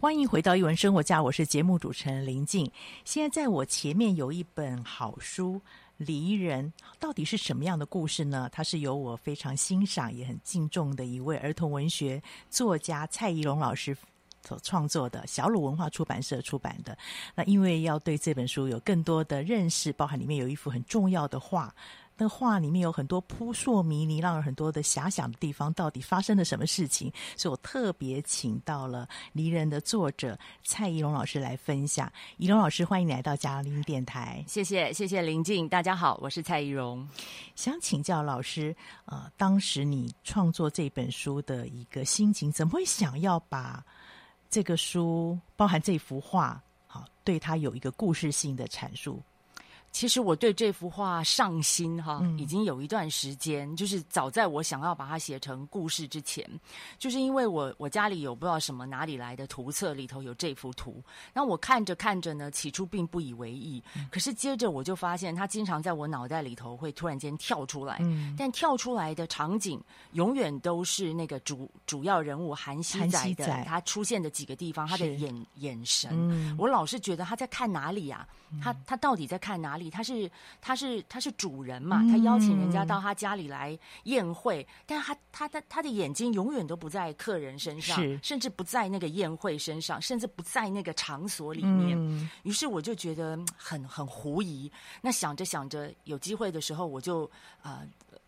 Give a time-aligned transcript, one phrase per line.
[0.00, 2.70] 欢迎回到一文生活家，我是节目主持人林静。
[3.04, 5.54] 现在在我前面有一本好书
[5.96, 8.48] 《离人》，到底是什么样的故事呢？
[8.52, 13.96] 它是由我非常欣赏也很敬重的一位儿童文学作家蔡宜容老师
[14.44, 16.96] 所创作的，小鲁文化出版社出版的。
[17.34, 21.74] 那因为要对这本书有更多的认识，包含里面有一幅很重要的画。
[22.20, 27.12] 那画里面有很多扑朔迷离，让人很多的遐想的地方，到底发生了什么事情？
[27.36, 32.12] 所以我特别请到了《离人》的作者蔡怡龙老师来分享。
[32.36, 34.44] 宜容老师，欢迎你来到嘉玲电台。
[34.48, 37.08] 谢谢，谢谢林静，大家好，我是蔡怡荣。
[37.54, 38.74] 想请教老师，
[39.04, 43.84] 呃，当时你创作这本书的一个心情，怎么会想要把
[44.50, 49.22] 这个书包含这幅画，好，对它有一个故事性的阐述？
[49.98, 53.74] 其实我对这幅画上心哈，嗯、已经有一段时间。
[53.74, 56.48] 就是早在我想要把它写成故事之前，
[57.00, 61.02] 就是因为我我家里有不知道什么哪里来的图册，里头有这幅图。
[61.34, 67.98] 那我看着看着呢，起初并不以为意，嗯、可是接着我就发现，它经常在我脑袋里头会突然间跳出来。
[68.00, 78.18] 嗯、但跳出来的场景永远都是那个主主要人物韩熙载的他出现的几个地方，他的眼眼神，嗯、我老是觉得他在看哪里呀、
[78.52, 78.62] 啊？
[78.62, 79.87] 他他到底在看哪里？
[79.90, 80.30] 他是
[80.60, 82.02] 他是他是主人嘛？
[82.10, 91.96] 他邀请人家到他家里来宴会，嗯、但他他的他的眼睛永远都不在客人身上，是甚至不在那个宴会身上，甚至不在那个场所里面。
[91.98, 94.70] 嗯、于是我就觉得很很狐疑。
[95.00, 97.30] 那想着想着，有机会的时候，我就
[97.62, 97.86] 呃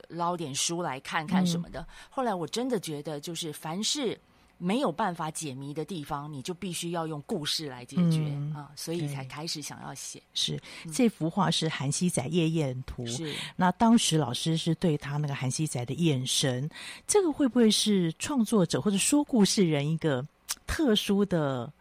[0.09, 1.81] 捞点书来看看什么的。
[1.81, 4.19] 嗯、后来我真的觉得，就是凡是。
[4.63, 10.23] 没有办法解谜的地方，你就必须要用故事来解决、嗯、啊，所以才开始想要写。
[10.35, 10.61] 是
[10.93, 16.69] 这幅画是韩熙载夜宴图，是那当时老师是对他那个韩熙载的眼神，
[17.07, 20.23] 这个会不会是创作者或者说故事人一个
[20.67, 21.73] 特殊的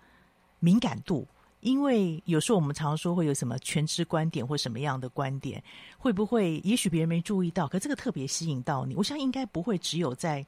[0.59, 1.27] 敏感度？
[1.59, 5.61] 因为有时候我们常说会有什么全知观点或什么样的观点，
[5.97, 8.95] 会不会也许别人没注意到，可这个特别吸引到你？
[8.95, 10.45] 我想应该不会只有在。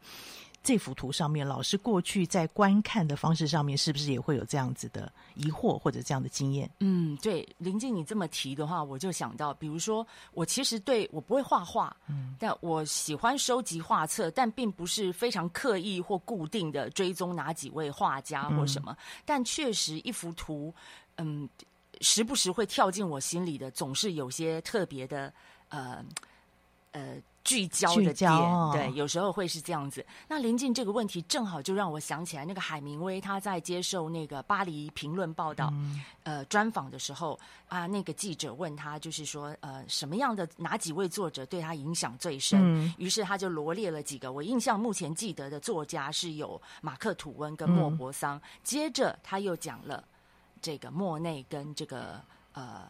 [0.64, 6.70] 这幅图上面，老师过去在观看的方式上面，是不是也会有这样子的疑惑或者这样的经验？
[6.80, 20.72] 嗯，对，林静，你这么提的话，我就想到，比如说，我其实对我不会画画，嗯，但我喜欢收集画册，但并不是非常刻意或固定的追踪哪几位画家或什么，嗯、但确实一幅图，
[21.18, 21.50] 嗯，
[22.02, 25.34] 时不时会跳进我心里的，总是有些特别的，
[25.70, 26.06] 呃，
[26.92, 27.18] 呃。
[27.44, 30.06] 聚焦的点，哦、对，有时候会是这样子。
[30.28, 42.60] 那临近这个问题，正好就让我想起来，那个海明威他在接受那个巴黎评论报道，嗯、呃，专访的时候啊，那个记者问他，就是说，呃，什么样的哪几位作者对他影响最深？
[42.62, 44.32] 嗯、于是他就罗列了几个。
[44.32, 48.38] 我印象目前记得的作家是有马克吐温跟莫泊桑。
[48.38, 50.04] 嗯、接着他又讲了
[50.62, 52.22] 这个莫内跟这个
[52.54, 52.84] 呃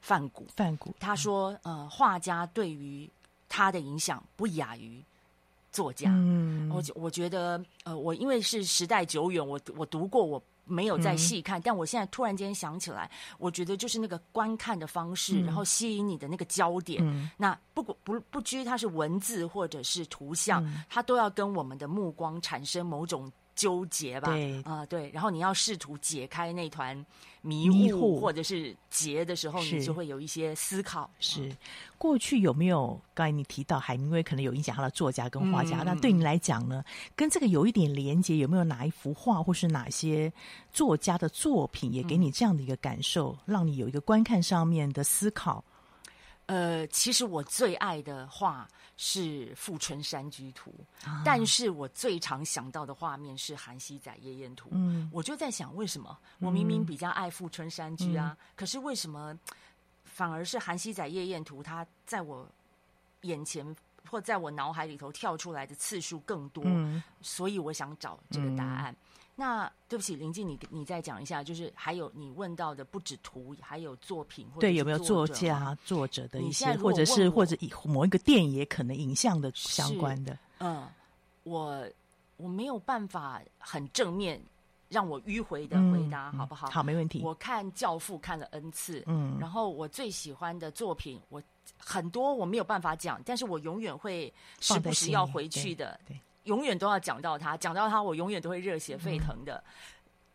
[0.00, 0.46] 梵谷。
[0.54, 3.10] 梵谷，他说，呃，画家对于
[3.48, 5.04] 他的影响不亚于
[5.72, 27.04] 作家，嗯，我我觉得，呃，我因为是时代久远，我我读过，我没有再细看，嗯、但我现在突然间想起来，我觉得就是那个观看的方式，嗯、然后吸引你的那个焦点，嗯、那不不不拘它是文字或者是图像，嗯、它都要跟我们的目光产生某种纠结吧，对，啊、呃，对，然后你要试图解开那团。
[27.42, 31.08] 迷雾或者是结的时候，你就会有一些思考。
[31.20, 31.56] 是，是
[31.96, 33.00] 过去有没有？
[33.14, 36.84] 刚才你提到海明威可能有影响他的作家跟画家，嗯、那对你来讲呢？
[37.14, 40.32] 跟这个有一点连接，有没有哪一幅画或是哪些
[40.72, 45.62] 作家的作品也给你这样的一个感受，嗯、让你有一个观看上面的思考？
[46.46, 50.72] 呃，其实我最爱的画是《富春山居图》，
[51.08, 54.68] 啊，但是我最常想到的画面是韩熙载夜宴图。
[54.72, 59.36] 嗯，我就在想，为什么我明明比较爱《富春山居》啊，嗯，可是为什么
[60.04, 62.48] 反而是韩熙载夜宴图，它在我
[63.22, 63.76] 眼前
[64.08, 66.62] 或在我脑海里头跳出来的次数更多？
[66.64, 68.92] 嗯，所以我想找这个答案。
[68.92, 68.96] 嗯
[69.38, 80.38] 那对不起，林静，你你再讲一下，就是还有你问到的不止图，还有作品，或者对有没有作家、作者的一些，或者是或者以某一个电影也可能影像的相关的。
[80.58, 80.88] 嗯，
[81.42, 81.86] 我
[82.38, 84.42] 我没有办法很正面
[84.88, 86.70] 让我迂回的回答，嗯、好不好？
[86.70, 87.20] 好，没问题。
[87.22, 91.42] 我看《教父》看了 N 次，嗯，然后我最喜欢的作品，我
[91.76, 96.14] 很多我没有办法讲，但是我永远会时不时要回去的，对。
[96.14, 99.54] 对永远都要讲到他，讲到他，我永远都会热血沸腾的。
[99.56, 99.72] 嗯、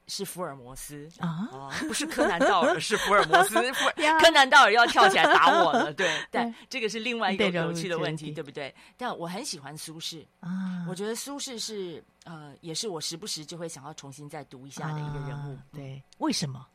[0.07, 3.55] 是福尔摩斯啊、呃，不是柯南道尔，是福尔摩斯。
[4.19, 6.09] 柯南道尔要跳起来打我了，对。
[6.29, 8.73] 但这个是另外一个有趣的问题，对不对？
[8.97, 15.55] 但我很喜欢苏轼啊，我觉得苏轼是呃，也是我时不时就会想要重新再读一下的一个人物。
[15.55, 16.67] 啊、对，为什么？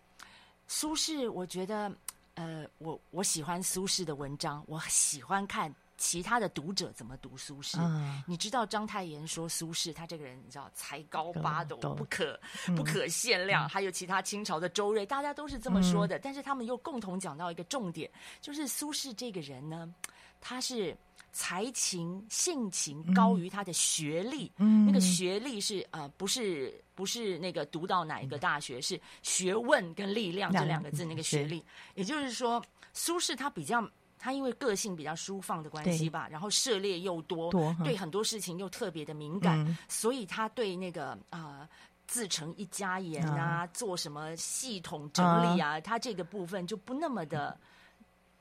[0.66, 1.92] 苏轼，我觉得
[2.34, 5.72] 呃，我我喜欢苏轼的文章，我喜欢看。
[5.98, 7.78] 其他的读者怎么读苏轼？
[7.80, 12.38] 嗯、你知道章太炎说苏轼他这个人，你知道才高八斗，不可
[12.76, 13.66] 不可限量。
[13.66, 16.18] 嗯、还有其他清朝的周瑞，大家都是这么说的。
[16.18, 18.10] 嗯、但是他们又共同讲到一个重点，
[18.42, 19.90] 就是苏轼这个人呢，
[20.38, 20.94] 他是
[21.32, 24.52] 才情性情高于他的学历。
[24.58, 31.06] 嗯、那个学历是呃，不是不是那个读到哪一个大学，嗯、是学问跟力量这两个字。
[31.06, 32.62] 那个学历，也就是说，
[32.92, 33.82] 苏轼他比较。
[34.26, 41.68] 他因为个性比较舒放的关系吧，然后涉猎又多，多对很多事情又特别的敏感，嗯、所以他对那个啊、呃、
[42.08, 43.66] 自成一家言啊，啊。
[43.68, 45.80] 做什么系统整理啊，啊。
[45.80, 47.56] 他这个部分就不那么的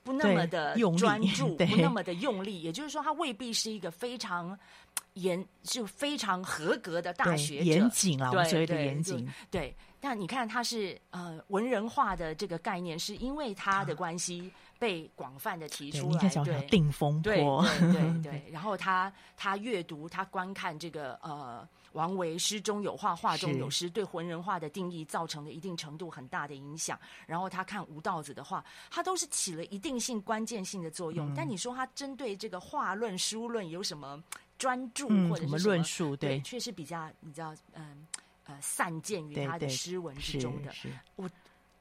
[0.04, 2.64] 不那么的专注， 不那么的用力。
[2.64, 4.58] 也就是说，他未必是一个非常
[5.14, 9.32] 严，就非常合格的大学者，严谨啊，所谓的严谨。
[9.52, 16.30] 对，但你看他是呃文人画的这个概念，是因为他的关系被广泛的提出来。
[16.30, 18.46] 对，对，定风波，对对对。
[18.52, 21.68] 然后他他阅读，他观看这个呃。
[21.96, 27.00] 王维诗中有画，画中有诗，对文人画的定义造成了一定程度很大的影响。
[27.26, 31.30] 然后他看吴道子的画，他都是起了一定性、关键性的作用。
[31.30, 34.22] 嗯、但你说他针对这个画论、书论有什么
[34.58, 36.18] 专注或者什么、论述？
[36.18, 37.98] 对，确实比较你知道，嗯呃，
[38.62, 40.72] 散见于他的诗文之中的。
[41.16, 41.30] 我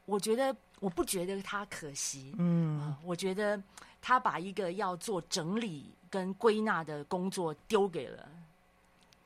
[0.04, 3.60] 我觉得我不觉得他可惜，嗯、呃，我觉得
[4.02, 8.28] 他把一个要做整理跟归纳的工作丢给了。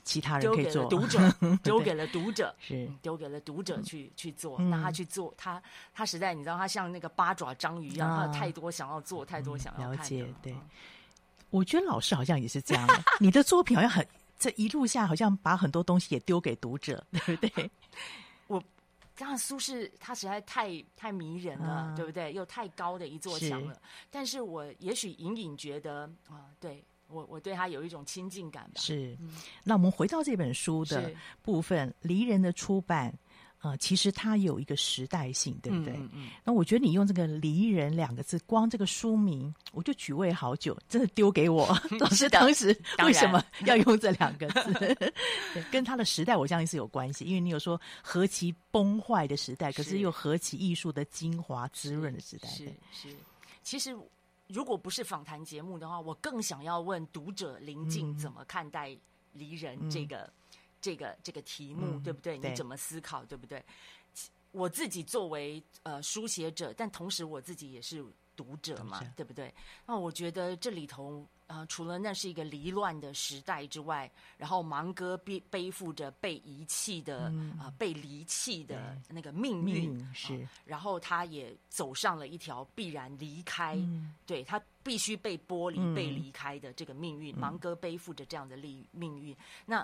[0.04, 4.59] 其他人可以做，丢给了读者，丢给了读者，是丢给了读者去去做。
[4.59, 10.26] 那他去做，他他实在，你知道，他像那个八爪章鱼一样，他有太多想要做，太多想要了解。
[10.40, 10.57] 对，
[11.50, 12.88] 我觉得老师好像也是这样，
[13.21, 14.07] 你的作品好像很
[14.38, 17.71] 这一路下，好像把很多东西也丢给读者， 对不对？
[18.47, 18.62] 我
[19.16, 22.33] 当然苏轼他实在太太迷人了，对不对？
[22.33, 23.80] 又太高的一座墙了。
[24.11, 26.85] 但是我也许隐隐觉得啊，对。
[27.11, 28.83] 我我对他有一种亲近感吧。
[28.83, 29.16] 是，
[29.64, 33.18] 那我们回到这本书的部分，《离人》的出版，
[33.60, 35.94] 呃，其实它有一个时代性，对不对？
[35.94, 36.28] 嗯，嗯。
[36.44, 41.66] 那我觉得你用这个“离人”两个字，光这个书名，我就举味好久，真的丢给我。
[41.98, 42.68] 老师当时
[43.04, 44.72] 为什么 要用这两个字？
[45.54, 52.48] 对，跟他的时代，我相信是有关系，因为你有说何其崩坏的时代，可是又何其艺术的精华滋润的时代。
[52.48, 53.08] 是是，
[53.62, 53.96] 其实。
[54.50, 58.96] 如果不是访谈节目的话，我更想要问读者林静怎么看待
[59.34, 60.32] 离人这个、嗯、
[60.80, 62.38] 这个这个题目，嗯、对不对？
[62.38, 63.64] 你怎么思考，对，不对？
[64.52, 68.04] 我自己作为呃书写者，但同时我自己也是
[68.35, 69.52] 读者嘛，对不对？
[69.87, 71.26] 那我觉得这里头。
[71.49, 87.35] 啊、呃，除了那是一个离乱的时代之外，然后芒哥背背负着被遗弃的啊、嗯呃，被离弃的那个命运，嗯、是、呃，然后他也走上了一条必然离开，嗯、对他必须被剥离、嗯、被离开的这个命运。
[87.35, 89.35] 芒哥背负着这样的命命运。
[89.64, 89.80] 那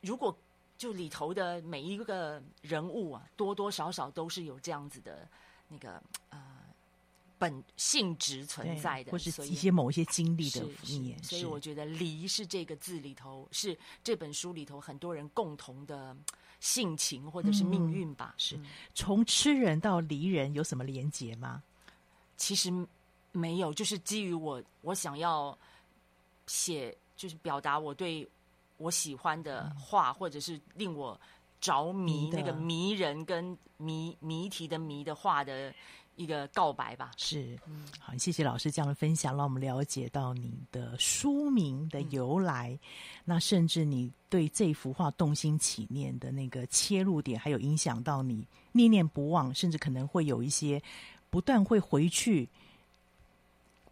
[0.00, 0.36] 如果
[0.76, 5.28] 就里头的每一个人物啊，多多少少都是有这样子的
[5.68, 5.92] 那个
[6.28, 6.30] 啊。
[6.30, 6.56] 呃
[7.40, 16.14] 本性质存在的，或是一些某一些经历的经验，所以我觉得“离”是这个字里头，是这本书里头很多人共同的
[16.60, 18.34] 性情或者是命运吧。
[18.36, 18.60] 是
[18.94, 21.62] 从吃人到离人有什么连结吗？
[22.36, 22.70] 其实
[23.32, 25.58] 没有，就是基于我我想要
[26.46, 28.28] 写，就是表达我对
[28.80, 31.18] 我喜欢的画，或者是令我
[31.60, 35.72] 着迷那个迷人跟谜谜题的谜的画的。
[36.16, 37.58] 一个告白吧，是，
[37.98, 42.78] 好，谢谢老师这样的分享，让我们了解到你的书名的由来，嗯、
[43.24, 50.82] 那甚至你对这幅画动心起念的那个切入点，还有影响到你念念不忘，甚至可能会有一些
[51.30, 52.46] 不断会回去，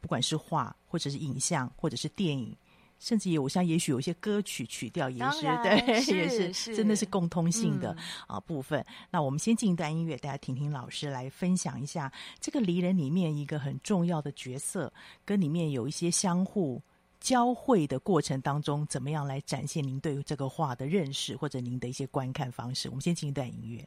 [0.03, 2.55] 不管是画，或者是影像，或者是电影。
[2.99, 8.85] 甚至有，我想也许有一些歌曲曲调也是 对，是也是，是真的是共通性的、嗯、啊部分。
[9.11, 14.93] 那我们先进一段音乐，大家听听老师来分享一下这个离人里面一个很重要的角色，
[15.25, 16.83] 跟里面有一些相互
[17.21, 22.89] 交汇的过程当中，怎么样来展现您对于这个画的认识，或者您的一些观看方式。
[22.89, 23.87] 我们先进一段音乐。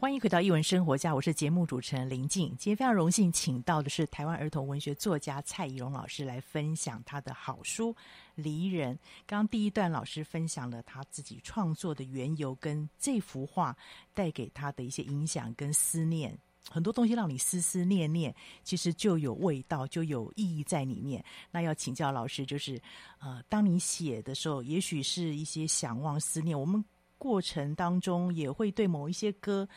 [0.00, 2.48] 欢迎回到一文生活家，我是节目主持人林静。
[2.56, 7.92] 今天非常荣幸请到的是台湾儿童文学作家蔡宜荣老师来分享他的好书
[8.34, 8.94] 《离人》。
[9.26, 13.76] 刚刚第一段老师分享了他自己创作的缘由，跟这幅画
[14.14, 16.34] 带给他的一些影响跟思念。
[16.70, 18.34] 很多东西让你思思念念，
[18.64, 21.22] 其实就有味道，就有意义在里面。
[21.50, 22.80] 那要请教老师，就是
[23.18, 26.82] 呃，当你写的时候，也许是一些想望、思念，我们。
[27.20, 29.68] 过程当中也会对某一些歌、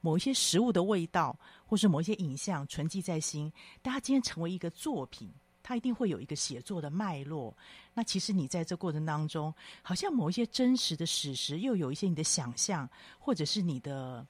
[0.00, 1.36] 某一些食物的味道，
[1.66, 3.52] 或是某一些影像存记在心。
[3.82, 5.28] 但它今天成为一个作品，
[5.64, 7.52] 它一定会有一个写作的脉络。
[7.92, 12.88] 那其实你在这过程当中，好像某一些真实的史实，又有一些你的想象，
[13.18, 14.24] 或者是你的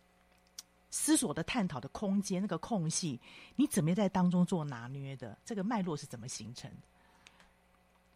[0.91, 3.21] 思索的探讨的空间，那个空隙，
[3.55, 5.37] 你怎么样在当中做拿捏的？
[5.45, 6.87] 这个脉络是怎么形成的？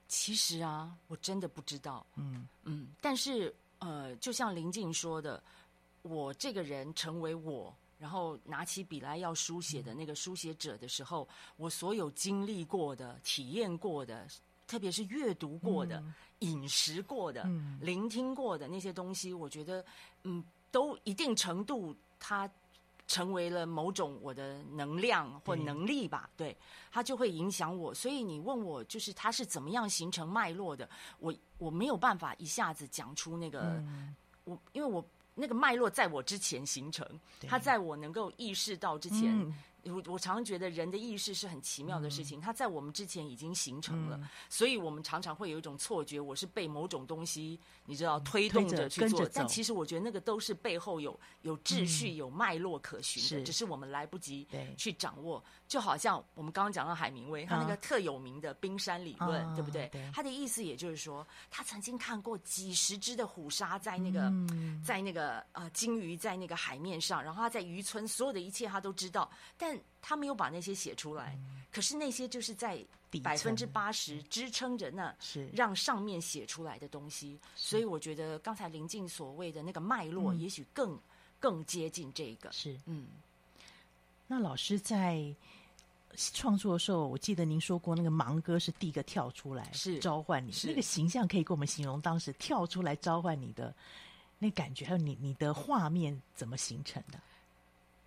[0.09, 2.07] 其实啊，我真的不知道。
[2.17, 3.55] 嗯嗯，但是。
[3.87, 5.41] 呃，就像林静说的，
[6.03, 14.27] 我这个人成为我，然后拿起笔来要书写的那个书写者的时候，我所有经历过的、体验过的，
[14.67, 19.85] 特别是阅读过的、嗯、饮食过的、嗯、聆听过的那些东西，我觉得，
[20.25, 22.51] 嗯，都一定程度它。
[23.07, 26.57] 成为了某种我的能量或能力吧，对，对，
[26.91, 27.95] 它就会影响我。
[27.95, 30.89] 所以你问我，就是它是怎么样形成脉络的，
[31.19, 34.15] 我我没有办法一下子讲出那个，嗯、
[34.45, 37.07] 我因为我那个脉络在我之前形成，
[37.49, 39.25] 它在我能够意识到之前。
[39.25, 39.55] 嗯
[39.91, 54.47] 我我常常觉得人的意识是很奇妙的事情，它在我们之前已经形成了，所以我们常常会有一种错觉，我是被某种东西你知道推动着去做，但其实我觉得那个都是背后有有秩序、有脉络可循的，只是我们来不及
[54.77, 55.43] 去掌握。
[55.69, 59.91] 就好像我们刚刚讲到海明威，他那个特有名的冰山理论，对不对？
[60.13, 64.33] 他的意思也就是说，他曾经看过几十只的虎鲨在那个
[64.85, 72.85] 在那个呃鲸鱼在那个海面上，然后他在渔村所有的一切他都知道，但他没有把那些写出来，嗯、可是那些就是在
[73.23, 75.49] 百分之八十支撑着那是。
[75.55, 77.39] 让上面写出来的东西。
[77.55, 81.01] 所以我觉得刚才林静所谓的那个脉络，也许更、嗯、
[81.41, 82.53] 更接近这个。
[82.53, 82.79] 是。
[82.85, 83.07] 嗯，
[84.27, 85.35] 那老师在
[86.17, 89.99] 创作的时候，我记得您说过，那个盲哥是第一个跳出来是。
[89.99, 90.69] 召唤你，是。
[90.69, 93.75] 那个形象可以给我们形容当时跳出来召唤你的
[94.39, 97.19] 那感觉，还有你你的画面怎么形成的？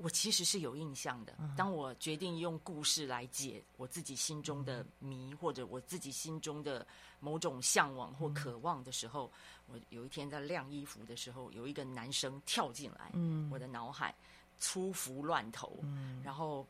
[0.01, 1.37] 我其实是有印象的。
[1.57, 6.87] 当我决定用故事来解我自己心中的谜，或者我自己心中的
[7.19, 9.29] 某种向往或渴望的时候，
[9.67, 13.11] 我有一天在晾衣服的时候，有一个男生跳进来，
[13.51, 14.15] 我的脑海
[14.57, 15.77] 粗服乱头，
[16.23, 16.65] 然后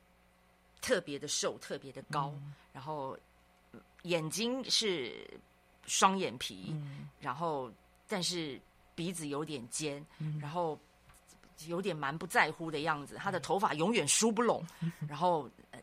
[0.82, 2.34] 特别的瘦，特别的高，
[2.74, 3.15] 然后
[4.04, 5.39] 眼睛是
[5.86, 6.76] 双眼皮，
[7.20, 7.72] 然后
[8.08, 8.60] 但是
[8.96, 10.04] 鼻子有点尖，
[10.42, 10.80] 然后。
[11.67, 14.65] 有点蛮不在乎的样子，他的头发永远梳不拢，
[15.08, 15.80] 然后呃，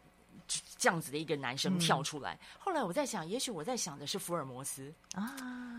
[0.79, 2.35] 这样子的一个男生跳出来。
[2.35, 5.35] 嗯、后来我在想，也许我在想的是福尔摩斯啊。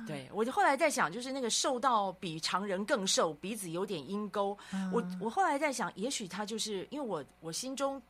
[0.06, 4.58] 对，我就后来在想，就是那个瘦到比常人更瘦，鼻子有点鹰钩。
[4.72, 8.02] 啊、我我后来在想，也许他就是因为我我心中。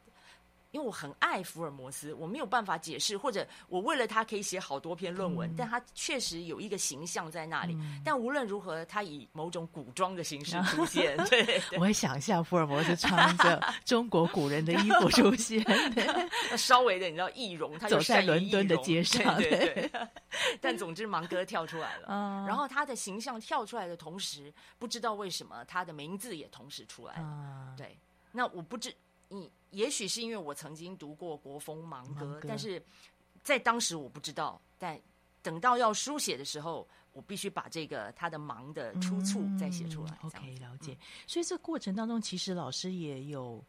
[0.78, 7.74] 因为我很爱福尔摩斯，我没有办法解释，或者我为了他可以写好多篇论文，嗯、但他确实有一个形象在那里。
[7.74, 11.18] 嗯、但无论如何，他以某种古装的形式出现。
[11.30, 15.66] 对，对，我会想象福尔摩斯穿着中国古人的衣服出现，
[16.56, 19.36] 稍微的你知道易容，他就走在伦敦的街上。
[19.38, 19.92] 对对对。
[20.62, 27.16] 但总之，芒哥跳出来了，嗯、然后他的形象跳出来的同时，不知道为什么他的名字也同时出来
[27.76, 27.98] 对，
[28.32, 28.94] 那我不知。
[29.30, 32.82] 你也许是因为我曾经读过国风盲歌，但是
[33.44, 34.60] 在当时我不知道。
[34.80, 35.00] 但
[35.42, 40.18] 等到要书写的时候，我必须把这个他的盲的出处再写出来。
[40.24, 40.94] 嗯、OK，了解。
[40.94, 43.64] 嗯、所以这个过程当中，其实老师也有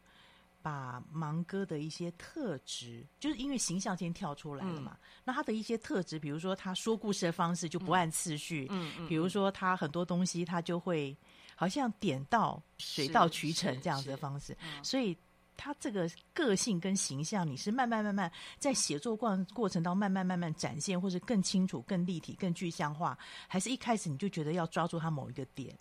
[0.61, 4.97] 把盲哥的一些特质，就是因为形象先跳出来了嘛。
[5.01, 11.17] 嗯、那他的一些特质，比如说他说故事的方式就不按次序，嗯嗯，比如说他很多东西他就会
[11.55, 15.17] 好像点到水到渠成这样子的方式，嗯、所以。
[15.59, 23.19] 他这个个性跟形象，你是慢慢慢慢在写作过过程当中慢慢慢慢展现，或是更清楚、更立体、更具象化，
[23.49, 25.77] 还是一开始你就觉得要抓住他某一个点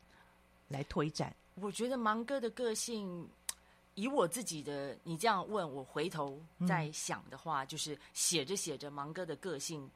[0.67, 1.33] 来推展？
[1.53, 3.29] 我觉得芒哥的个性，
[3.93, 9.87] 以我自己的，你这样问我，回头再想的话，嗯、就是写着写着，芒哥的个性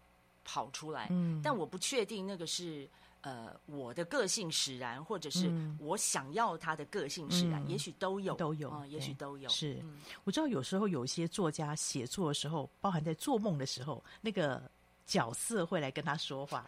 [0.45, 1.07] 跑出来。
[1.09, 2.87] 嗯，但我不确定那个是。
[3.21, 9.47] 呃，我的个性使然，或者是我想要他的个性使然，嗯、也许都有，都有，嗯、也许都有。
[9.47, 14.59] 是，嗯、我知道有时候有些作家写作的时候，包含在做梦的时候，那个
[15.05, 16.67] 角色会来跟他说话。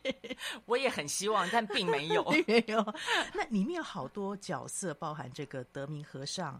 [0.64, 2.94] 我也很希望，但并没有， 没有。
[3.34, 6.58] 那里面有好多角色，包含这个德明和尚，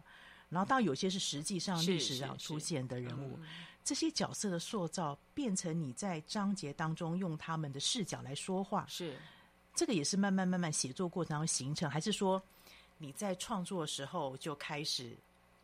[0.51, 3.39] 然后当然有些是实际上历史上出现的人物。
[3.85, 9.17] 这些角色的塑造，变成你在章节当中用他们的视角来说话，是
[9.75, 12.43] 这个也是慢慢慢慢写作过程当中形成，还是说
[12.99, 15.17] 你在创作的时候就开始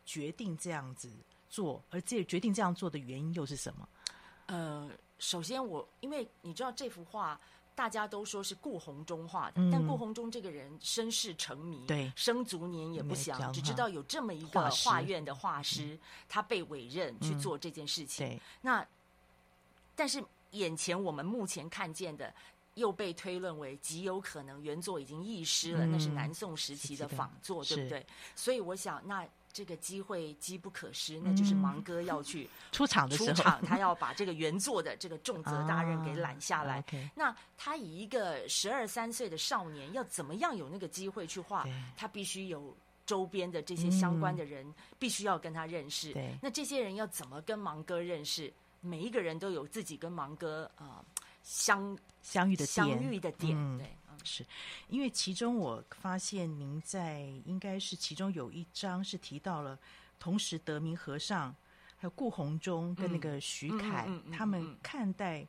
[0.05, 1.09] 决定这样子
[1.49, 3.89] 做，而这决定这样做的原因又是什么？
[4.47, 7.39] 呃，首先我因为你知道这幅画。
[7.79, 18.27] 大家都说是顾闳中画的，嗯、但顾闳中这个人身世成谜，对，生卒年也不详，只知道有这么一个画院的画师，嗯、他被委任去做这件事情。
[18.27, 18.85] 对，那
[19.95, 22.33] 但是眼前我们目前看见的，
[22.73, 28.05] 又被推论为极有可能原作已经遗失了，嗯、那是南宋时期的仿作，对不对？
[28.35, 29.25] 所以我想那。
[29.51, 36.79] 这个机会机不可失，那就是芒哥要去、嗯、出场的时候，出场他要把这个原作的这个重责大任给揽下来。
[36.79, 41.65] 啊 okay、那他以一个十二三岁的少年，要怎么样有那个机会去画？
[41.97, 46.13] 他必须有周边的这些相关的人，嗯、必须要跟他认识。
[46.13, 48.53] 对那这些人要怎么跟芒哥认识？
[48.81, 51.05] 每一个人都有自己跟芒哥啊、呃、
[51.43, 53.57] 相相遇的相遇的点。
[53.57, 53.87] 嗯、对。
[54.23, 54.45] 是，
[54.87, 59.77] 因为其中我发现您在应该是其中有一章是提到了，
[60.19, 61.55] 同时德明和尚
[61.97, 65.45] 还有顾鸿忠跟那个徐凯，嗯嗯嗯嗯、他们看待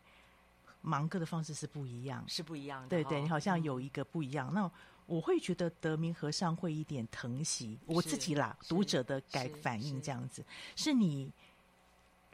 [0.83, 2.89] 芒哥的方式是不一样，是不一样的。
[2.89, 4.49] 对对，你好像有一个不一样。
[4.51, 4.71] 嗯、那
[5.07, 10.45] 我会觉得德明和尚会一点疼惜我自己啦，读者的改反应这样子，
[10.77, 11.33] 是，是你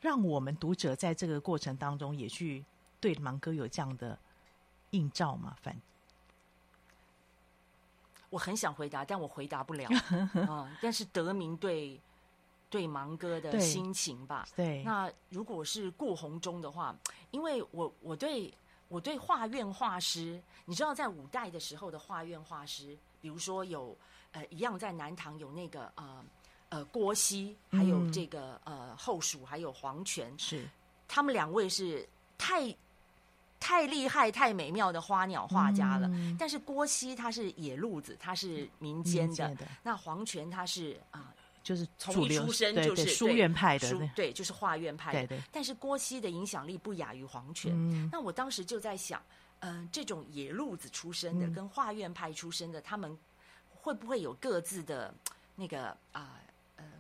[0.03, 2.65] 让我们读者在这个过程当中也去
[3.01, 4.19] 对芒哥有这样的
[4.91, 5.57] 映照嘛？
[5.63, 5.75] 反。
[8.31, 9.89] 我很想回答，但我回答不了
[10.49, 10.71] 啊。
[10.83, 12.01] 但是德明对
[12.69, 14.83] 对芒哥的心情吧，对。
[14.85, 16.97] 那如果是顾鸿忠的话，
[17.31, 18.53] 因为我我对
[18.89, 23.97] 我对画院画师，你知道，在五代的时候的画院画师，比如说有
[24.33, 26.25] 呃一样在南唐有那个呃
[26.69, 30.69] 呃郭熙，还有这个、嗯、呃后蜀，还有黄泉，是
[31.07, 32.09] 他们两位是
[32.39, 32.75] 太。
[33.67, 36.07] 太厉害、太美妙的花鸟画家了。
[36.13, 39.53] 嗯、但是郭熙他是野路子，他是民间的。
[39.57, 45.27] 的那黄泉他是啊，呃、就是从一出生就是书院派的，对，对，就是画院派的。
[45.27, 45.43] 对对。
[45.51, 47.73] 但是郭熙的影响力不亚于黄泉。
[47.75, 49.21] 嗯、那我当时就在想，
[49.59, 53.19] 嗯、呃，这种野路子出身的，嗯、跟画院派出身的，他们
[53.75, 55.13] 会不会有各自的
[55.57, 56.39] 那个啊？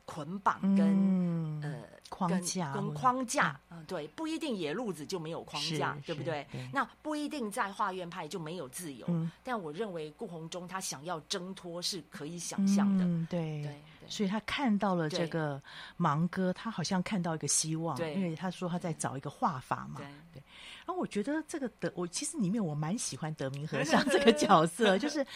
[0.07, 6.47] 捆绑跟、嗯、呃框架跟，跟框架，嗯，对，不一定野路子就没有框架，对不对？
[6.51, 15.61] 对，那不一定在画院派就没有自由，嗯、但我认为顾鸿忠他想要挣脱是可以想象的，嗯、对，对，所以他看到了这个
[15.97, 20.43] 芒哥，他好像看到一个希望，对，因为他说他在找一个画法嘛，对，对。
[20.87, 25.27] 然后我觉得这个德，我其实里面我蛮喜欢德明和尚 这个角色，就是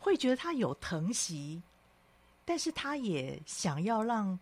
[0.00, 1.62] 会觉得他有疼惜。
[2.46, 4.38] 但是他也想要让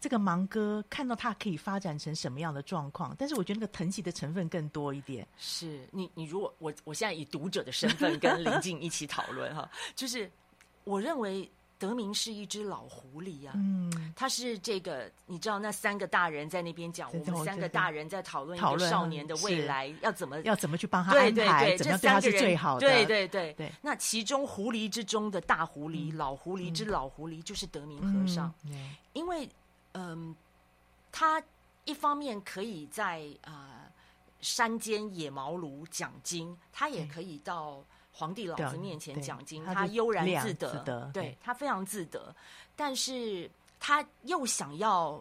[0.00, 5.28] 这个芒哥看到他可以发展成什么样的状况，但是我觉得那个疼惜的成分更多一点。
[5.36, 10.30] 是你，你如果我我现在以读者的身份跟林静一起讨论哈， 就是
[10.84, 11.50] 我认为。
[11.84, 23.52] 德明是一只老狐狸啊，嗯，他是这个，你知道那三个大人在那边讲，我们三个大人在讨论一个少年的未来要怎么要怎么去帮他安排，对对对，怎么样对他是最好的，对对对。
[23.52, 23.70] 对。
[23.82, 28.50] 那其中狐狸之中的大狐狸，老狐狸之老狐狸，就是德明和尚，
[29.12, 29.46] 因为
[29.92, 30.34] 嗯，
[31.12, 31.42] 他
[31.84, 33.92] 一方面可以在啊
[34.40, 37.84] 山间野茅庐讲经，他也可以到。
[38.16, 42.32] 皇帝老子面前讲经，他悠然自得，自得对，他非常自得，
[42.76, 43.50] 但是
[43.80, 45.20] 他又想要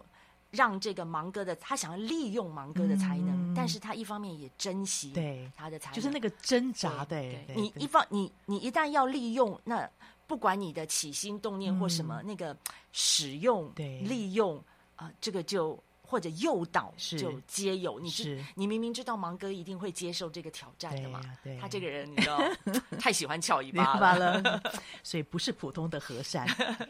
[0.51, 9.89] 让这个芒哥的，他想要利用芒哥的才能，嗯、但是他一方面也珍惜对他的才能，就是那个挣扎，对，你一方你你一旦要利用，那
[10.27, 12.55] 不管你的起心动念或什么，嗯、那个
[12.91, 14.01] 使用对。
[14.01, 14.57] 利用
[14.95, 15.77] 啊、呃，这个就。
[16.13, 18.39] 或者诱导就皆有，你是。
[18.53, 21.19] 你明明知道芒哥一定会接受这个挑战的嘛？
[21.43, 22.39] 对他这个人你知道
[23.01, 24.61] 太喜欢翘尾巴了，
[25.01, 26.45] 所以不是普通的和善，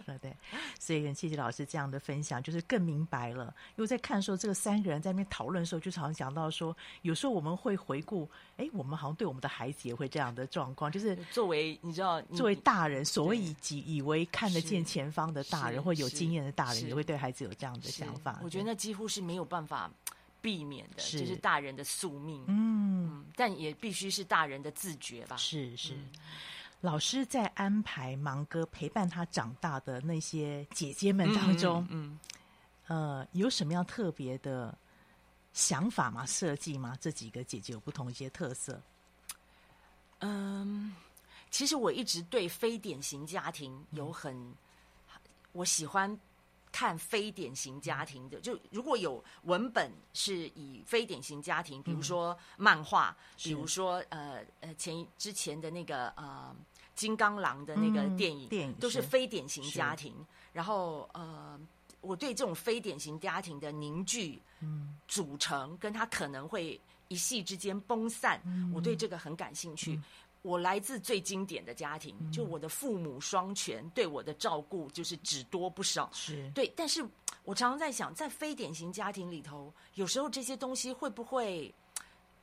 [0.05, 0.17] 对。
[0.19, 0.35] 对。
[0.77, 3.45] 所以很谢谢老师这样的分享，就是更明白了。
[3.77, 18.41] 因为在看的时候，这个三个人在那边讨论的时候，就常常讲到说，有时候我们会回顾，哎，我们好像对我们的孩子也会这样的状况，就是作为你知道，作为大人，所谓以以为看得见前方的大人，或有经验的大人，也会对孩子有这样的想法。
[18.43, 19.19] 我觉得那几乎是。
[19.19, 19.91] 是没有办法
[20.41, 22.43] 避免的，是就是大人的宿命。
[22.47, 25.37] 嗯，嗯，但也必须是大人的自觉吧。
[25.37, 26.09] 是是，嗯、
[26.81, 32.19] 老师在安排芒哥陪伴他长大的那些姐姐们当中，嗯，嗯
[32.89, 34.75] 嗯呃，有什么样特别的
[35.53, 36.25] 想法吗？
[36.25, 36.97] 设计吗？
[36.99, 38.81] 这几个姐姐有不同一些特色。
[40.19, 40.93] 嗯，
[41.51, 44.55] 其实我一直对非典型家庭有很，嗯、
[45.51, 46.19] 我喜欢
[46.73, 48.41] 看非典型家庭的。
[48.41, 56.53] 就如果有文本是以非典型家庭，比如说漫画，嗯、比如说呃呃前之前的那个呃
[56.93, 60.13] 金刚狼的那个电影，嗯、电影都是非典型家庭。
[60.51, 61.57] 然后呃。
[62.03, 69.93] 我对这种非典型家庭的凝聚、嗯、组成，跟他可能会一系之间崩散，嗯、我对这个很感兴趣。
[69.93, 70.03] 嗯、
[70.43, 76.07] 我来自最经典的家庭，嗯、就我的父母双全，对我的照顾就是只多不少。
[76.13, 77.03] 是对，但是
[77.43, 81.73] 我常常在想，在非典型家庭里头，有时候这些东西会不会，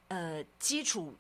[0.09, 1.15] 呃，基础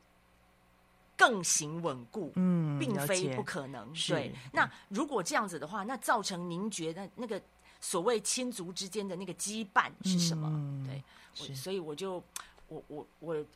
[1.17, 2.33] 更行稳固？
[2.35, 3.93] 嗯，并非不可能。
[4.09, 7.41] 对，那如果这样子的话，那造成您觉得那个。
[7.83, 10.51] 所谓亲族之间的那个羁绊是什么？
[10.53, 11.03] 嗯、对，
[11.39, 12.23] 我所以我就
[12.69, 13.47] 我我我，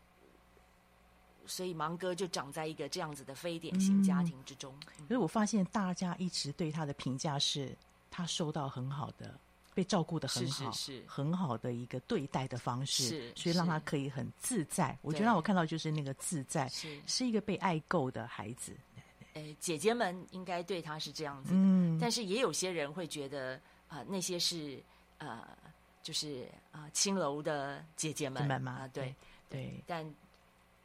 [1.46, 4.74] 所以芒哥就长在一个这样子的非典型家庭之中。
[5.08, 7.76] 可是我发现大家一直对他的评价是，
[8.10, 9.38] 他受到很好的
[9.74, 14.96] 被照顾的很好，是，是，是很好的一个对待的方式，是，所以让他可以很自在。
[15.02, 18.72] 我觉得让我看到就是那个自在，是是一个被爱够的孩子。
[19.34, 23.60] 呃，姐姐们应该对他是这样子的，嗯，但是也有些人会觉得。
[23.86, 24.82] 啊、呃，那些是
[25.18, 25.46] 呃，
[26.02, 29.14] 就是啊，呃、青楼的姐姐们啊、呃，对
[29.48, 30.14] 对，对，但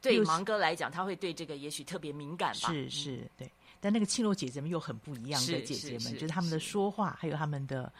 [0.00, 2.72] 对芒哥来讲，他会对这个也许特别敏感吧？
[2.72, 3.50] 是是，对。
[3.80, 7.92] 但那个青楼姐姐们又很不一样的姐姐们，就是他们的说话，还有他们的。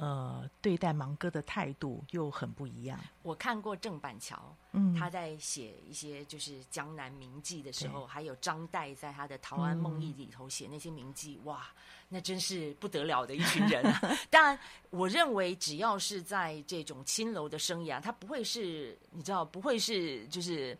[0.00, 2.96] 呃，对待芒哥的态度又很不一样。
[3.22, 11.66] 我看过郑板桥，嗯，他在写一些就是江南名妓的时候，还有张岱在他的《陶庵梦忆》里头写那些名妓，嗯，哇，
[12.08, 14.00] 那真是不得了的一群人啊。
[14.30, 14.56] 当然，
[14.90, 20.78] 我认为只要是在这种青楼的生涯，他不会是，你知道，不会是就是。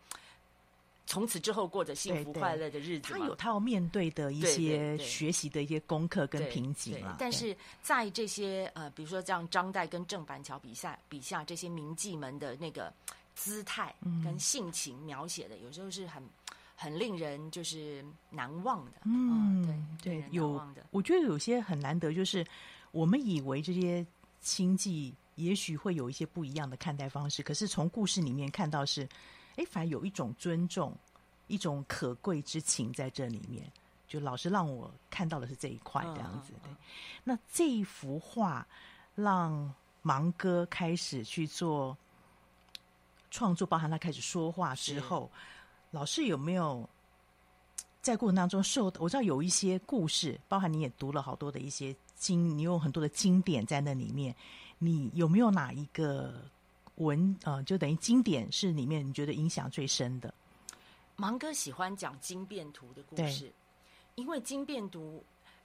[1.08, 7.16] 从此之后过着幸福快乐的日子，他有他要面对的一些学习的一些功课跟瓶颈啊。
[7.18, 12.92] 但是在这些呃，比如说像张岱跟郑板桥笔下笔下这些名妓们的那个
[13.34, 16.22] 姿态跟性情描写的，嗯、有时候是很
[16.76, 19.00] 很令人就是难忘的。
[19.06, 22.46] 嗯，对对，有我觉得有些很难得，就是
[22.90, 24.06] 我们以为这些
[24.42, 29.08] 亲妓也许会有一些不一样的看待方式，可是从故事里面看到是。
[29.58, 30.96] 哎，反而有一种尊重，
[31.48, 33.68] 一种可贵之情在这里面，
[34.06, 36.52] 就老师让我看到的是这一块这样子。
[36.62, 36.72] 对，
[37.24, 38.64] 那这一幅画
[39.16, 41.96] 让芒哥开始去做
[43.32, 45.28] 创作，包含他开始说话之后，
[45.90, 46.88] 老师有没有
[48.00, 48.84] 在过程当中受？
[49.00, 54.32] 我知道有一些故事，包含你也读了好多的一些经，你有很多的经典在那里面，
[54.78, 56.48] 你有没有哪一个？
[56.98, 60.32] 文呃，就等于经典是里面你觉得影响最深的。
[61.16, 63.52] 芒哥喜欢讲经变图的故事，
[64.14, 65.24] 因为经变图，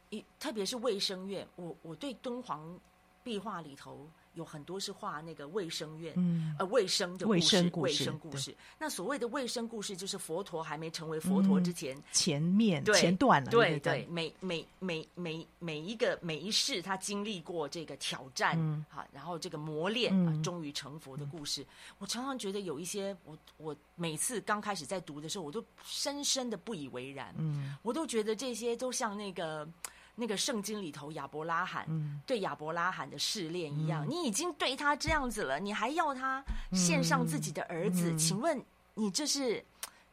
[0.09, 2.79] 一特别是卫生院，我我对敦煌
[3.23, 4.07] 壁画里头。
[4.33, 8.55] 有很多是画那个卫生院，嗯、呃，卫生的故事，卫生故事。
[8.79, 13.51] 那所谓的卫生故事，就是佛陀还没成为佛陀之前，嗯、前面对前段了。
[13.51, 21.61] 对对，每每每每每一个每一世，他经历过这个挑战，嗯、好，然后这个磨练，嗯、啊，终于成佛的故事。
[21.61, 21.67] 嗯、
[21.99, 27.33] 我常常觉得有一些，我我每次刚开始在读的时候，我都深深的不以为然。
[27.37, 29.67] 嗯，我都觉得这些都像那个。
[30.15, 31.87] 那个圣经里头亚伯拉罕
[32.25, 38.11] 对亚伯拉罕的试炼一样，嗯、你已经对他这样子了，你还要他献上自己的儿子？
[38.11, 39.63] 嗯、请问你这是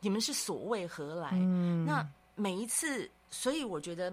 [0.00, 1.30] 你们是所谓何来？
[1.32, 4.10] 嗯、那每一次，所以我觉得，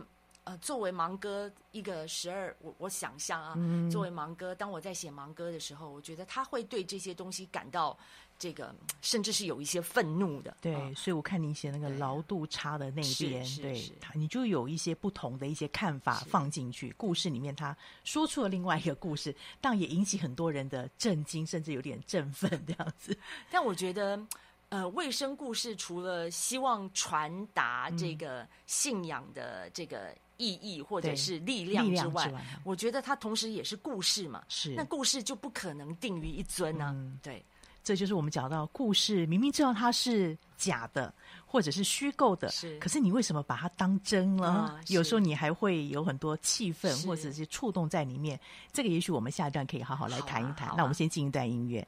[0.47, 7.97] 呃，作为芒哥一个十二，我我想象啊，嗯、作为芒哥，当我在写芒哥的时候，我觉得他会对这些东西感到。
[8.39, 8.71] 这个
[9.01, 16.93] 甚至是有一些愤怒的，对，哦、所以我看你写那个劳度差的那边，对，你就有一些不同的一些看法放进去。
[16.97, 23.17] 故事里面他说出了另外一个故事，但也引起很多人的震惊，甚至有点振奋这样子。
[23.49, 24.23] 但我觉得，
[24.69, 34.43] 呃，卫生故事除了希望传达这个信仰的这个意义或者是力量之外，之外我觉得它同时也是故事嘛。
[34.47, 36.91] 是，那故事就不可能定于一尊呢、啊。
[36.95, 37.43] 嗯、对。
[37.83, 41.13] 这就是我们讲到故事，明明知道它是假的，
[41.45, 44.75] 或者是虚构的，是，可是你为什么把它当真了？
[44.75, 48.37] 嗯、有时候你还会有很多气氛，或者是触动在里面。
[48.73, 50.67] 这个也许我们下一段可以好好来谈一谈。
[50.67, 51.87] 啊啊、那我们先进一段音乐。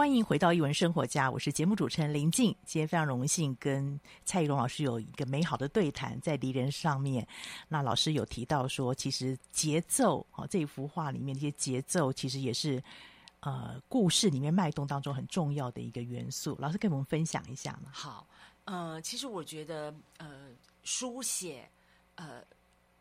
[0.00, 2.56] 欢迎回到《一文生活家》，我是节目主持人林静。
[2.64, 7.28] 今天非常荣幸跟蔡宜容老师有一个美好的对谈，在离人上面。
[7.68, 12.82] 那老师有提到说，其实节奏哦，这一幅画里面这些节奏，其实也是
[13.40, 16.56] 呃故事里面脉动当中很重要的一个元素。
[16.58, 17.78] 老师跟我们分享一下？
[17.92, 18.26] 好，
[18.64, 20.48] 呃，其实我觉得呃
[20.82, 21.68] 书写
[22.14, 22.42] 呃。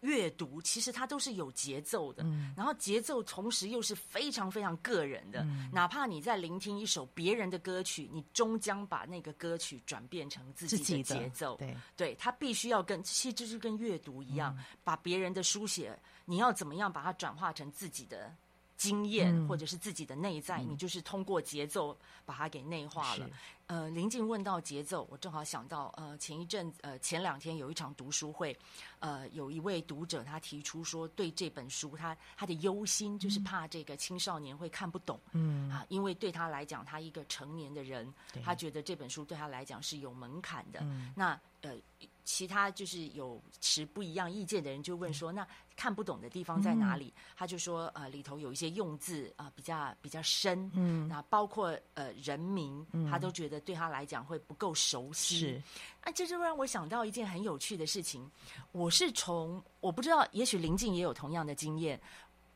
[0.01, 5.41] 阅读其实它都是有节奏的，嗯，然后节奏同时又是非常非常个人的。
[5.41, 11.57] 嗯，哪怕你在聆听一首别人的歌曲，你终将把那个歌曲转变成自己的节奏。
[11.57, 18.33] 对，对，它必须要跟，其实就是跟阅读一样，嗯，把别人的书写，你要怎么样把它转化成自己的
[18.77, 23.29] 经验，或者是自己的内在，嗯，你就是通过节奏把它给内化了。
[23.69, 28.57] 呃，林静问到节奏，我正好想到，呃，前一阵，呃，前两天有一场读书会，
[28.97, 35.69] 呃，有一位读者他提出说，对这本书他他的忧心就是怕这个青少年会看不懂，嗯。
[35.69, 38.11] 啊，因为对他来讲，他一个成年的人，
[38.43, 41.77] 他觉得这本书对他来讲是有门槛的，嗯，那呃。
[42.25, 45.45] 其他就是有持不一样意见的人就问说：“那
[45.75, 55.39] 看不懂的地方在哪里？”嗯、他就说：“呃，里头有一些用字啊、呃，比较比较深，嗯，那包括呃人名、嗯，他都觉得对他来讲会不够熟悉。
[55.39, 55.61] 是，
[56.05, 58.29] 那这就让我想到一件很有趣的事情。
[58.71, 61.99] 我是从我不知道，也许林静也有同样的经验。”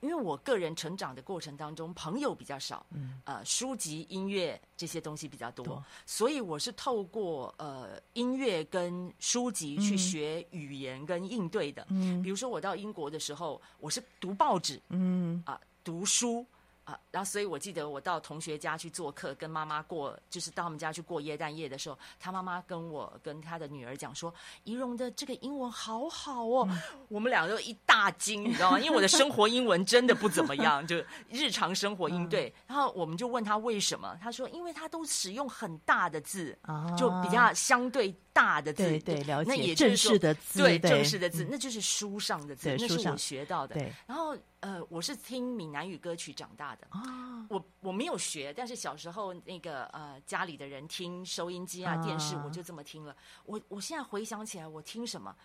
[0.03, 11.87] 因为我个人成长的过程当中，朋友比较少，嗯，呃，书籍、音乐这些东西比较多，多，所以我是透过呃音乐跟书籍去学语言跟应对的。
[11.89, 16.45] 嗯，比如说我到英国的时候，我是读报纸，嗯啊，呃，读书。
[16.83, 24.33] 啊，然后所以我记得我到同学家去做客，跟妈妈过，就是到他们家去过耶诞夜的时候，他妈妈跟我跟他的女儿讲说，
[24.65, 26.77] 怡蓉的这个英文好好哦，嗯、
[27.07, 28.79] 我们两个都一大惊，你知道吗？
[28.79, 30.97] 因为我的生活英文真的不怎么样，就
[31.29, 32.53] 日常生活应对。
[32.67, 36.57] 然后我们就问他为什么，他说因为他都使用很大的字，
[36.97, 43.75] 就比较相对大的字，对对，了解，正式的字，对，正式的字，那就是书上的字，那是我学到的。
[43.75, 44.35] 对，然后。
[44.63, 46.87] 呃，我是听闽南语歌曲长大的。
[46.91, 53.13] 哦、我我没有学，但是小时候那个呃家里的人听收音机啊、电视，我就这么听了。
[53.43, 55.35] 我我现在回想起来，我听什么？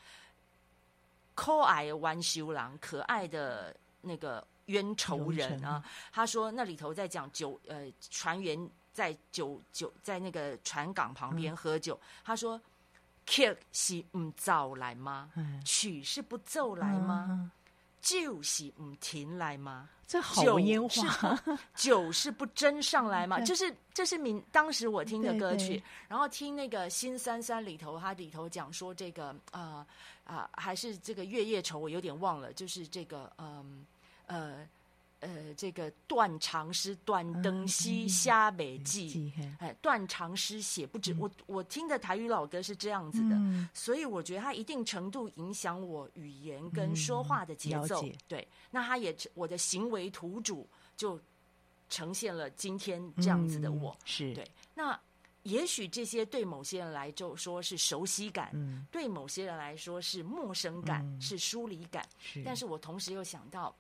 [1.35, 5.83] 可爱的弯修郎，可爱的那个冤仇人啊。
[6.13, 11.99] 他说那里头在讲酒，呃，船员在酒酒在那个船港旁边喝酒。
[12.01, 12.61] 嗯、他说
[13.29, 15.31] 客是不走来吗？
[15.65, 17.27] 曲、嗯、是不奏来吗？
[17.29, 17.51] 嗯
[18.01, 19.89] 就是不停来吗？
[20.07, 21.39] 这好烟花，
[21.75, 23.41] 酒是不斟上来吗？
[23.41, 29.87] 就是这是民当时我听的歌曲，对对，然后听那个《新三三》里头，它里头讲说这个啊啊、
[30.25, 33.85] 呃呃，还是这个月夜愁，我有点忘了，就是这个嗯
[34.27, 34.37] 呃。
[34.37, 34.69] 呃
[35.21, 41.13] 呃，这个断肠诗，断灯西虾美记，哎，断肠诗写不止。
[41.15, 48.01] 嗯、我我听的台语老歌是这样子的、嗯，所以我觉得它一定程度影响我语言跟说话的节奏。
[48.07, 50.65] 嗯、对，那它也我的行为图主
[50.97, 51.21] 就
[51.91, 53.91] 呈现了今天这样子的我。
[53.91, 54.49] 嗯、是对。
[54.73, 54.97] 那
[55.43, 62.41] 也许这些对某些人来就说是熟悉感，嗯、对某些人来说是陌生感，嗯、是疏离感是。
[62.45, 63.75] 但是我同时又想到。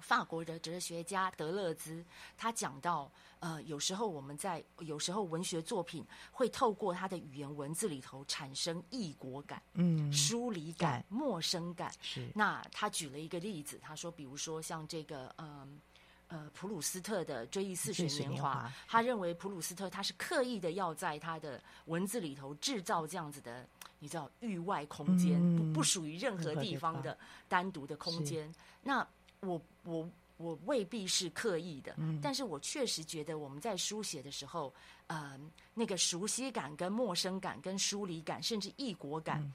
[0.00, 2.04] 法国的哲学家德勒兹，
[2.36, 11.92] 他讲到，呃，有时候我们在有时候文学作品会透过他的语言文字里头产生异国感、嗯，疏离感、陌生感。
[12.00, 12.28] 是。
[12.34, 15.80] 那他举了一个例子，他说，比如说像这个，嗯，
[16.28, 23.66] 呃，普鲁斯特的《追忆似水年华》，他认为普鲁斯特他是刻意的要在他的文字里头制造这样子的，
[23.98, 28.52] 你知道，域外空间，嗯、不不属于任何地方的单独的空间。
[28.82, 29.06] 那
[29.40, 34.72] 我我我未必是刻意的，嗯，但是我确实觉得我们在书写的时候，
[35.06, 35.38] 呃，
[35.74, 39.52] 那个熟悉感、跟陌生感、跟疏离感，甚至异国感，嗯，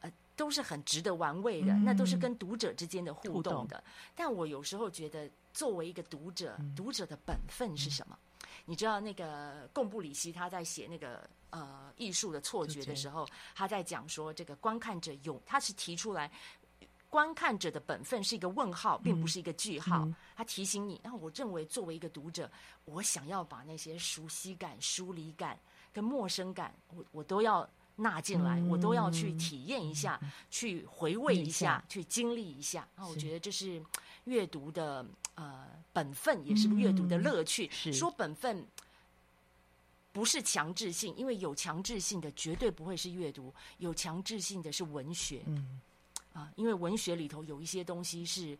[0.00, 1.84] 呃，都是很值得玩味的，嗯。
[1.84, 3.82] 那都是跟读者之间的互动的。
[4.14, 8.18] 但我有时候觉得，作为一个读者，嗯，读者的本分是什么？
[8.42, 16.30] 嗯，你知道，那个贡布里希他在写那个呃艺术的错觉的时候，他在讲说，这个观看者有，他是提出来。
[17.16, 20.06] 观看者的本分是一个问号，并不是一个句号。
[20.36, 22.50] 他提醒你，那我认为作为一个读者，
[22.84, 25.58] 我想要把那些熟悉感、疏离感
[25.94, 32.86] 跟陌生感，我我都要纳进来，嗯、我都要去体验一下，嗯、去回味一下，嗯、去经历一下。
[32.94, 33.82] 那我觉得这是
[34.24, 35.02] 阅读的
[35.36, 35.64] 呃
[35.94, 37.66] 本分，也是阅读的乐趣。
[37.70, 38.62] 是说本分
[40.12, 45.40] 不是强制性，因为有强制性的绝对不会是阅读，有强制性的是文学。
[45.46, 45.80] 嗯
[46.36, 48.58] 啊，因为文学里头有一些东西是。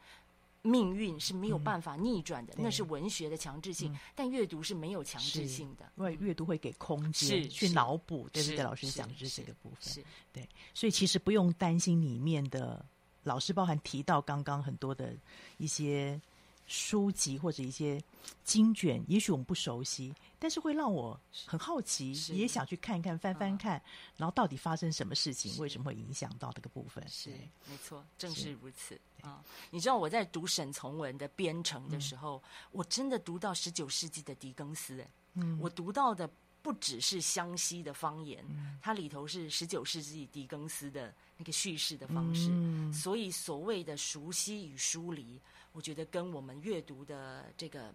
[0.62, 3.92] 命运是没有办法逆转的，嗯、那是文学的强制性。
[3.92, 8.64] 嗯、但阅读是没有强制性的，因为阅读会给空间去脑补，对不对？
[8.64, 12.84] 老师讲的是这个部分，是对，所以其实不用担心里面的
[13.22, 15.14] 老师包含提到刚刚很多的
[15.58, 16.20] 一些
[16.66, 18.00] 书籍或者一些
[18.44, 20.14] 经卷，也许我们不熟悉。
[20.38, 23.82] 但是会让我很好奇，也想去看一看、翻翻看，
[24.16, 27.02] 然后到底发生什么事情，为什么会影响到这个部分？
[27.08, 27.30] 是
[27.68, 29.00] 没错，正是如此。
[29.22, 29.42] 啊！
[29.70, 32.40] 你知道我在读沈从文的《编程》的时候，
[32.70, 36.30] 我真的读到十九世纪的狄更斯，哎，嗯，我读到的
[36.62, 38.44] 不只是湘西的方言，
[38.80, 42.52] 它里头是十九世纪狄更斯的那个叙事的方式，
[42.92, 45.40] 所以所谓的熟悉与疏离，
[45.76, 47.92] 我觉得跟我们阅读的这个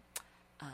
[0.59, 0.71] 呃。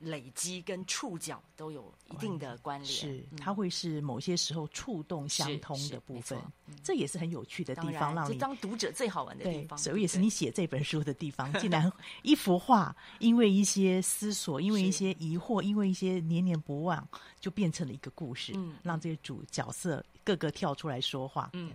[0.00, 6.38] 累积跟触角都有一定的关联，是它会是某些时候触动相通的部分，
[6.84, 9.78] 这也是很有趣的地方，让你当读者最好玩的地方。
[9.78, 11.90] 所以也是你写这本书的地方， 竟然
[12.22, 17.08] 一幅画，因为一些思索，因为一些疑惑，因为一些念念不忘，
[17.40, 21.48] 就变成了一个故事，让这些主角色各个跳出来说话。
[21.54, 21.72] 嗯，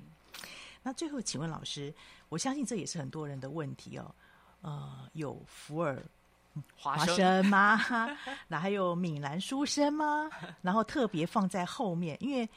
[0.84, 1.92] 那最后请问老师，
[2.30, 4.14] 我相信这也是很多人的问题哦。
[4.62, 6.02] 呃，有福尔。
[6.76, 7.80] 华生吗？
[8.50, 10.30] 那还有闽南书生吗？
[10.62, 12.48] 然后特别放在后面，因为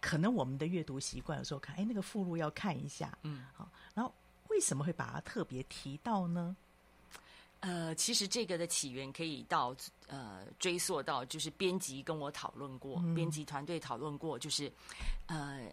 [0.00, 3.68] 可能我们的阅读习惯有时候看，哎，那个附录要看一下，嗯，好。
[3.94, 4.12] 然后
[4.48, 6.56] 为什么会把它特别提到呢？
[7.60, 9.72] 呃，其实这个的起源可以到
[10.08, 14.70] 呃追溯到，就是编辑跟我讨论过，嗯、编辑团队讨论过，就是
[15.26, 15.72] 呃。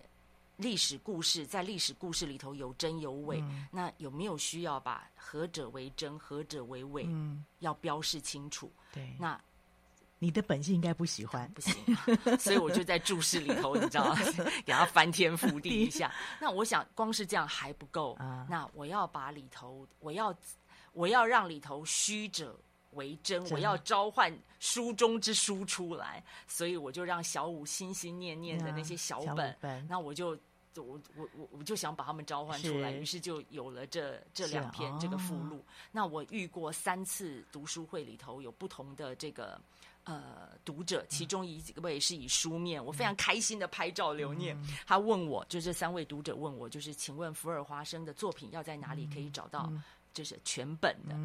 [0.62, 8.72] 历史故事在历史故事里头有真有伪，嗯、那有没有需要把何者为真，何者为伪，嗯、要标示清楚？
[8.94, 9.42] 对，那
[10.20, 14.20] 你的本性应该不喜欢， 不行、啊，所以我就在注释里头，你知道吗？
[14.64, 16.14] 给他翻天覆地一下。
[16.40, 20.32] 那我想，光是这样还不够，啊、那我要把里头，我要
[20.94, 22.56] 我要让里头虚者
[22.92, 30.38] 为真，真我要召唤书中之书出来，所以我就让小五心心念念的那些小本，啊、小本那我就。
[30.78, 35.58] 我我我我就想把他们召唤出来，是于是就有了这这两篇这个附录。
[35.58, 39.60] 哦、那我遇过三次读书会里头有不同的这个
[40.04, 44.56] 呃读者，其中一位是以书面，嗯、我非常开心的拍照留念。
[44.62, 49.72] 嗯、他问我，就这三位读者问我，就是请问福尔华生的作品要在哪里可以找到？
[50.14, 51.16] 就是全本的。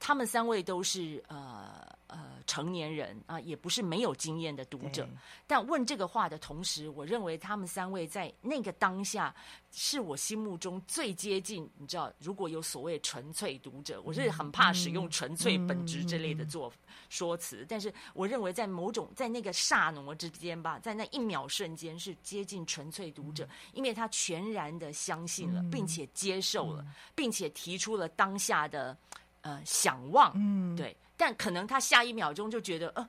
[0.00, 1.88] 他们三位都是呃。
[2.12, 5.08] 呃，成年人啊，也不是没有经验的读者。
[5.46, 9.32] 但问这个话的同时，我认为他们三位在那个当下，
[9.70, 11.70] 是我心目中最接近。
[11.78, 16.72] 你知道，如果有所谓纯粹读者，我是很怕使用“纯粹本质”这类的做
[17.08, 17.64] 说辞。
[17.68, 28.98] 但是，我认为在某种在那个刹那之间吧，在那一秒瞬间，是接近纯粹读者，嗯、因为他全然的相信了，并且接受了，嗯、并且提出了当下的
[29.42, 30.32] 呃想望。
[30.34, 30.96] 嗯，对。
[31.16, 33.06] 但可能他下一秒钟就觉得，呃，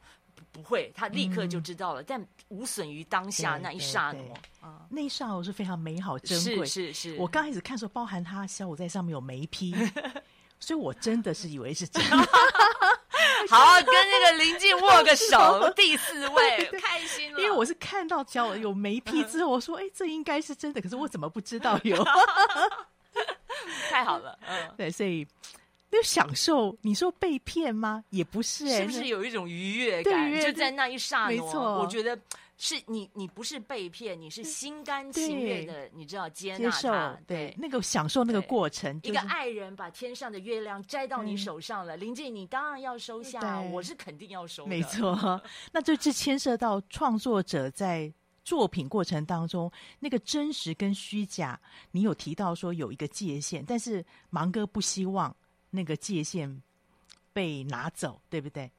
[0.52, 2.02] 不会，他立刻就知道了。
[2.02, 6.66] 嗯、但无损于当下那一刹那，啊，那一刹那是非常美好珍贵。
[6.66, 9.74] 是是是，我刚开始看的时候，包含他小五在上面有眉批，
[10.60, 12.18] 所以我真的是以为是真的。
[13.50, 21.96] 好，跟那个林静握个手，第四位开心了，因为我是看到小五有眉批之后，我说，哎，这应该是真的，可是我怎么不知道有？
[23.90, 25.26] 太好了，嗯，对，所以。
[25.98, 26.78] 有享受？
[26.82, 28.04] 你说被骗吗？
[28.10, 30.42] 也不是、欸，是不是有一种愉悦感？
[30.42, 32.18] 就在那一刹那，没错，我觉得
[32.58, 36.90] 是你，你不是被骗，你是心甘情愿的，你知道接纳他，接受，
[37.28, 39.02] 对，对那个享受那个过程。
[39.02, 44.70] 就是、一个爱人把天上的月亮摘到你手上了，嗯、林静，你当然要收下，对我是肯定要收的。
[44.70, 45.42] 没错，
[45.74, 48.12] 那这就牵涉到创作者在
[48.46, 51.60] 作品过程当中那个真实跟虚假。
[51.92, 55.36] 你有提到说有一个界限，但是芒哥不希望。
[55.72, 56.62] 那个界限
[57.34, 58.70] 被拿走，对不对？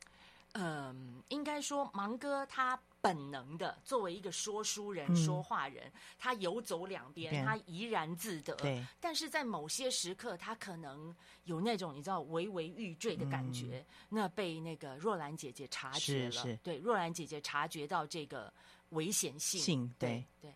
[0.53, 8.55] 嗯，应该说芒哥他本能的作为一个说书人、嗯、说话人，他游走两边，嗯、他怡然自得。
[8.57, 13.79] 对，但是在某些时刻，他可能有那种你知道摇摇欲坠的感觉。
[13.79, 18.53] 嗯、那被那个若兰姐姐察觉了，是是对，若兰姐姐察觉到这个
[18.91, 20.51] 危险性，性对对。
[20.51, 20.55] 对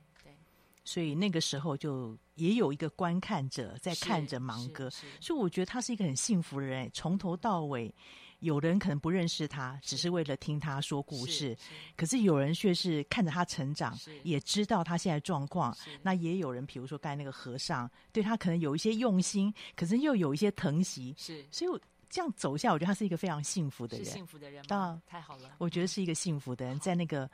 [0.87, 4.89] 所以那个时候就也有一个观看者在看着芒哥，
[5.20, 7.93] 所以我觉得他是一个很幸福的人，从头到尾
[8.39, 11.57] 有人可能不认识他，只是为了听他说故事；是是
[11.97, 15.76] 可是有人却是看着他成长，也知道他现在状况。
[16.03, 21.14] 那也有人，比如说刚才那个和尚，对他可能有一些用心，可是又有一些疼惜。
[21.18, 24.07] 是，所以我这样走下，我觉得他是一个非常幸福的人。
[24.07, 25.03] 幸福的人吗？
[25.05, 25.51] 太好了。
[25.59, 27.28] 我觉得是一个幸福的人，在那个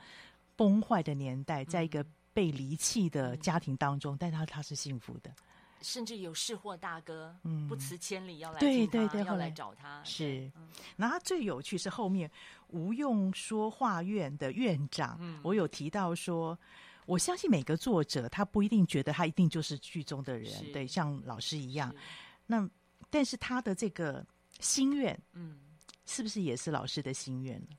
[0.55, 5.33] 崩坏的年代，在一个被离弃的家庭当中，嗯、但他他是幸福的。
[5.81, 10.01] 甚至有识货大哥，嗯，不辞千里要来对对对，要来找他。
[10.05, 10.49] 是，
[10.95, 12.31] 那他最有趣是后面
[12.67, 16.57] 无用说话院的院长，嗯，我有提到说，
[17.05, 21.93] 我相信每个作者他不一定觉得他一定就是剧中的人，对，像老师一样。
[22.45, 22.65] 那
[23.09, 24.25] 但是他的这个
[24.61, 25.59] 心愿，嗯，
[26.05, 27.75] 是不是也是老师的心愿呢？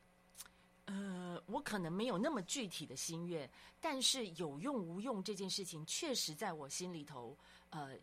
[0.87, 3.49] 呃，我可能没有那么具体的心愿，
[3.80, 7.37] 但是有用无用这件事情，确实在我心里头。
[7.70, 7.97] 呃，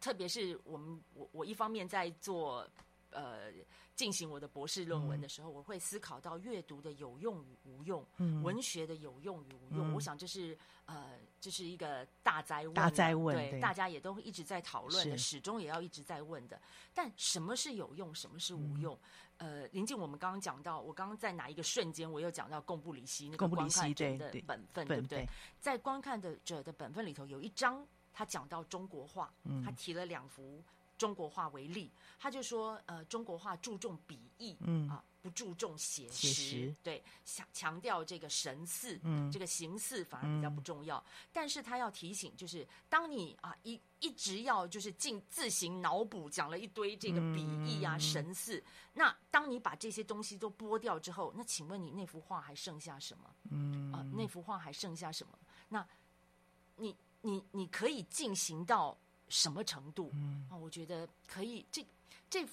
[0.00, 2.68] 特别是我们我我一方面在做
[3.10, 3.50] 呃
[3.96, 9.90] 进行我的博士论文的时候，嗯、我会思考到阅读的有用与无用，嗯、文学的有用与无用。
[9.90, 16.60] 嗯、我想这是呃这是一个大哉问，大哉问，对，对大家也都一直在讨论的，始终也要一直在问的。
[16.94, 18.96] 但什么是有用，什么是无用？
[19.38, 25.18] 嗯、呃，临近我们刚刚讲到，我刚刚在哪一个瞬间，我又讲到共布里希那个观看者的本分，对，对，对不对？
[25.24, 25.28] 对
[25.58, 27.86] 在观看的者的本分里头，有一章。
[28.18, 29.30] 他讲到中国画，
[29.62, 30.64] 他提了两幅
[30.96, 40.98] 中国画为例，他就说，呃，中国画注重笔意，嗯啊，不注重写实，实对，强强调这个神似，嗯，这个形似反而比较不重要。
[40.98, 53.34] 嗯、但是他要提醒，就是当你啊一一直要就是进自行脑补讲了一堆这个笔意啊、嗯、神似，那当你把这些东西都剥掉之后，那请问你那幅画还剩下什么？
[53.50, 55.38] 嗯啊，那幅画还剩下什么？
[55.68, 55.86] 那
[56.76, 56.96] 你。
[57.22, 58.96] 你你可以进行到
[59.28, 60.10] 什么程度？
[60.14, 61.64] 嗯，啊，我觉得可以。
[61.70, 61.84] 这
[62.28, 62.46] 这，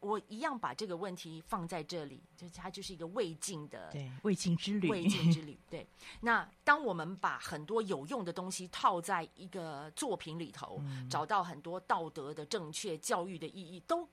[0.00, 5.58] 我一样把这个问题放在这里，就它就是一个未尽的，对，未尽之旅，未尽之旅。
[5.70, 5.86] 对。
[6.20, 14.08] 那当我们把很多有用的东西套在一个作品里头，嗯，找到很多道德的正确、教育的意义，都，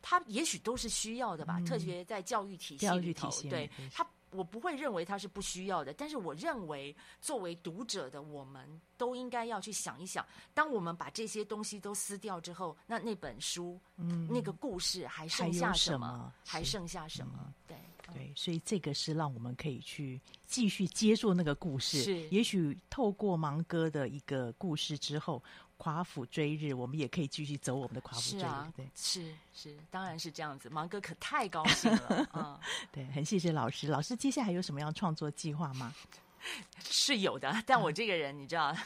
[0.00, 1.58] 它也许都是需要的吧？
[1.58, 4.06] 嗯，特别在教育体系里头，对它。
[4.30, 10.24] 我不会认为它是不需要的，但是我认为作为读者的我们都应该要去想一想，
[10.54, 16.32] 当我们把这些东西都撕掉之后，那那本书，嗯，那个故事还剩下什么？
[16.44, 17.32] 还，剩下什么？
[17.38, 17.76] 嗯、对
[18.14, 22.02] 对，所以这个是让我们可以去继续接住那个故事。
[22.02, 25.42] 是，也许透过芒哥的一个故事之后。
[25.80, 30.68] 夸父追日，我们也可以继续走我们的夸父追日，啊、对，是是，当然是这样子。
[30.68, 32.60] 芒哥可太高兴了，嗯，
[32.92, 33.88] 对，很谢谢老师。
[33.88, 35.94] 老师接下来有什么样创作计划吗？
[36.84, 38.76] 是有的，但我这个人，嗯、你知道，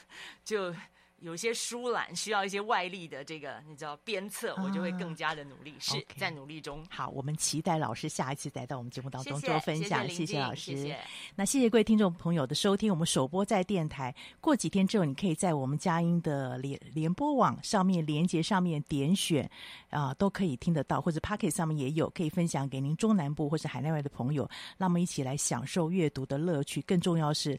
[0.45, 0.73] 就。
[1.21, 6.85] 有些疏懒，需要一些外力的这个，你知道鞭策，我就会更加的努力，啊、是 okay 在努力中。
[6.91, 10.07] 好，我们期待老师下一次来到我们节目当中做分享。
[10.09, 10.77] 谢谢，老师。
[10.77, 10.99] 谢谢。
[11.35, 19.45] 那谢谢各位听众朋友的收听，我们首播在电台，过几天之后，你可以在我们佳音的联联播网上面连接上面点选
[19.89, 24.47] 啊、呃，都可以听得到，或者 Pocket 上面也有，可以分享给您中南部或是海内外的朋友，
[24.77, 26.83] 让我们一起来享受阅读的乐趣。
[26.83, 27.59] 更重要是。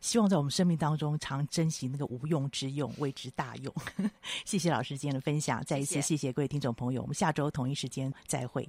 [0.00, 3.74] 希望在我们生命当中常珍惜那个无用之用，谓之大用。
[4.44, 8.68] 谢谢老师今天的分享，再一次谢谢各位听众朋友，我们下周同一时间再会。